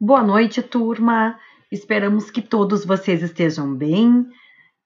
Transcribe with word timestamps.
Boa 0.00 0.22
noite, 0.22 0.62
turma. 0.62 1.36
Esperamos 1.72 2.30
que 2.30 2.40
todos 2.40 2.84
vocês 2.84 3.20
estejam 3.20 3.74
bem. 3.74 4.28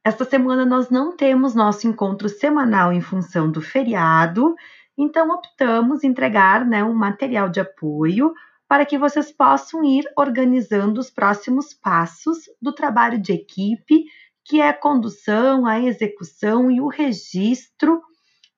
Esta 0.02 0.24
semana 0.24 0.64
nós 0.64 0.88
não 0.88 1.14
temos 1.14 1.54
nosso 1.54 1.86
encontro 1.86 2.30
semanal 2.30 2.94
em 2.94 3.02
função 3.02 3.50
do 3.50 3.60
feriado, 3.60 4.54
então 4.96 5.28
optamos 5.28 6.02
entregar 6.02 6.64
né, 6.64 6.82
um 6.82 6.94
material 6.94 7.50
de 7.50 7.60
apoio 7.60 8.32
para 8.66 8.86
que 8.86 8.96
vocês 8.96 9.30
possam 9.30 9.84
ir 9.84 10.02
organizando 10.16 10.98
os 10.98 11.10
próximos 11.10 11.74
passos 11.74 12.38
do 12.58 12.72
trabalho 12.72 13.20
de 13.20 13.34
equipe, 13.34 14.06
que 14.42 14.62
é 14.62 14.70
a 14.70 14.72
condução, 14.72 15.66
a 15.66 15.78
execução 15.78 16.70
e 16.70 16.80
o 16.80 16.88
registro 16.88 18.00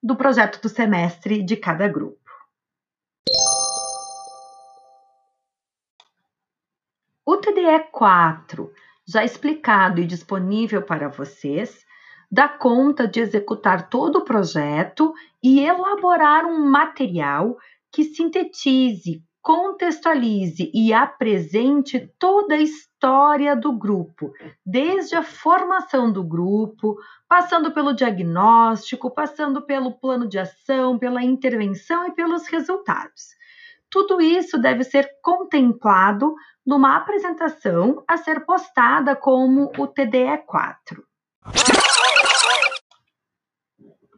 do 0.01 0.15
projeto 0.15 0.61
do 0.61 0.69
semestre 0.69 1.43
de 1.43 1.57
cada 1.57 1.85
grupo. 1.89 2.24
TDE 7.45 7.91
4, 7.91 8.71
já 9.07 9.23
explicado 9.23 10.01
e 10.01 10.07
disponível 10.07 10.81
para 10.81 11.07
vocês, 11.07 11.85
dá 12.31 12.49
conta 12.49 13.07
de 13.07 13.19
executar 13.19 13.87
todo 13.87 14.17
o 14.17 14.25
projeto 14.25 15.13
e 15.43 15.59
elaborar 15.59 16.43
um 16.43 16.67
material 16.67 17.55
que 17.91 18.03
sintetize, 18.03 19.23
contextualize 19.43 20.71
e 20.73 20.91
apresente 20.91 22.11
toda 22.17 22.55
a 22.55 22.61
história 22.61 23.55
do 23.55 23.71
grupo, 23.71 24.33
desde 24.65 25.15
a 25.15 25.21
formação 25.21 26.11
do 26.11 26.23
grupo, 26.23 26.97
passando 27.29 27.71
pelo 27.71 27.93
diagnóstico, 27.93 29.11
passando 29.11 29.61
pelo 29.61 29.91
plano 29.91 30.27
de 30.27 30.39
ação, 30.39 30.97
pela 30.97 31.23
intervenção 31.23 32.07
e 32.07 32.11
pelos 32.11 32.47
resultados. 32.47 33.35
Tudo 33.89 34.21
isso 34.21 34.57
deve 34.57 34.83
ser 34.83 35.09
contemplado 35.21 36.33
numa 36.65 36.97
apresentação 36.97 38.03
a 38.07 38.17
ser 38.17 38.45
postada 38.45 39.15
como 39.15 39.71
o 39.77 39.87
TDE4. 39.87 41.03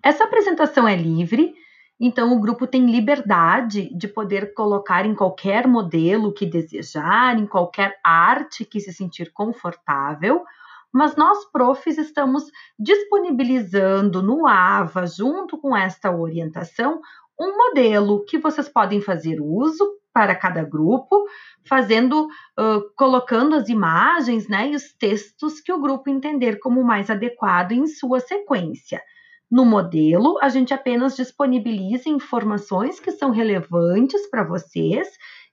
Essa 0.04 0.24
apresentação 0.24 0.88
é 0.88 0.96
livre, 0.96 1.54
então 2.00 2.34
o 2.34 2.40
grupo 2.40 2.66
tem 2.66 2.86
liberdade 2.86 3.90
de 3.94 4.08
poder 4.08 4.54
colocar 4.54 5.06
em 5.06 5.14
qualquer 5.14 5.68
modelo 5.68 6.34
que 6.34 6.46
desejar, 6.46 7.38
em 7.38 7.46
qualquer 7.46 8.00
arte 8.04 8.64
que 8.64 8.80
se 8.80 8.94
sentir 8.94 9.34
confortável, 9.34 10.46
mas 10.94 11.16
nós, 11.16 11.44
profs, 11.52 11.98
estamos 11.98 12.46
disponibilizando 12.80 14.22
no 14.22 14.48
AVA, 14.48 15.06
junto 15.06 15.58
com 15.58 15.76
esta 15.76 16.10
orientação, 16.10 17.02
um 17.40 17.56
modelo 17.56 18.26
que 18.26 18.38
vocês 18.38 18.68
podem 18.68 19.02
fazer 19.02 19.40
uso 19.40 19.98
para 20.14 20.36
cada 20.36 20.64
grupo, 20.64 21.26
fazendo, 21.64 22.26
uh, 22.26 22.94
colocando 22.96 23.56
as 23.56 23.70
imagens 23.70 24.48
né, 24.48 24.70
e 24.72 24.76
os 24.76 24.92
textos 24.94 25.62
que 25.62 25.72
o 25.72 25.80
grupo 25.80 26.10
entender 26.10 26.58
como 26.60 26.84
mais 26.84 27.10
adequado 27.10 27.74
em 27.74 27.86
sua 27.86 28.20
sequência. 28.20 29.02
No 29.50 29.64
modelo, 29.64 30.38
a 30.42 30.50
gente 30.50 30.74
apenas 30.74 31.16
disponibiliza 31.16 32.10
informações 32.10 33.00
que 33.00 33.12
são 33.12 33.30
relevantes 33.30 34.28
para 34.30 34.44
vocês 34.44 35.08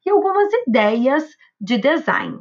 e 0.05 0.11
algumas 0.11 0.53
ideias 0.67 1.25
de 1.61 1.79
design. 1.79 2.39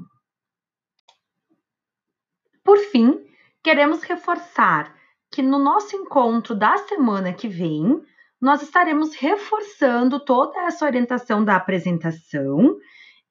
Por 2.63 2.77
fim, 2.77 3.19
queremos 3.61 4.01
reforçar 4.03 4.95
que 5.29 5.41
no 5.41 5.59
nosso 5.59 5.95
encontro 5.95 6.55
da 6.55 6.77
semana 6.77 7.33
que 7.33 7.47
vem, 7.47 8.01
nós 8.43 8.61
estaremos 8.61 9.15
reforçando 9.15 10.19
toda 10.19 10.63
essa 10.63 10.85
orientação 10.85 11.45
da 11.45 11.55
apresentação 11.55 12.75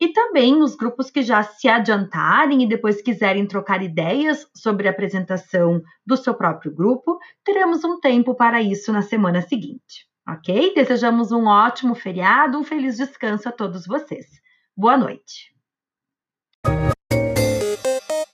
e 0.00 0.09
também 0.09 0.62
os 0.62 0.75
grupos 0.75 1.11
que 1.11 1.21
já 1.21 1.43
se 1.43 1.69
adiantarem 1.69 2.62
e 2.62 2.67
depois 2.67 3.03
quiserem 3.03 3.47
trocar 3.47 3.83
ideias 3.83 4.49
sobre 4.56 4.89
a 4.89 4.91
apresentação 4.91 5.83
do 6.06 6.17
seu 6.17 6.33
próprio 6.33 6.75
grupo, 6.75 7.19
teremos 7.45 7.84
um 7.84 8.00
tempo 8.00 8.34
para 8.34 8.62
isso 8.62 8.91
na 8.91 9.03
semana 9.03 9.43
seguinte, 9.43 10.09
ok? 10.27 10.73
Desejamos 10.75 11.31
um 11.31 11.44
ótimo 11.44 11.94
feriado, 11.94 12.59
um 12.59 12.65
feliz 12.65 12.97
descanso 12.97 13.47
a 13.50 13.53
todos 13.53 13.87
vocês. 13.87 14.41
Boa 14.75 14.97
noite. 14.97 15.53